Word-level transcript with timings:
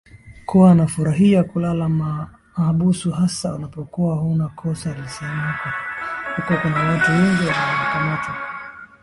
kuwa 0.45 0.75
nafurahia 0.75 1.43
kulala 1.43 1.89
mahabusu 1.89 3.11
hasa 3.11 3.55
unapokuwa 3.55 4.15
huna 4.15 4.49
kosa 4.49 4.95
alisemaHuko 4.95 6.57
kuna 6.61 6.75
watu 6.89 7.11
wengi 7.11 7.45
wanakamatwa 7.45 8.35